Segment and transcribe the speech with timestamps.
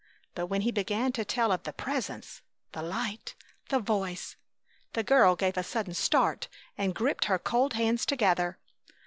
[0.33, 3.35] But when he began to tell of the Presence, the Light,
[3.69, 4.35] the Voice,
[4.93, 8.57] the girl gave a sudden start and gripped her cold hands together.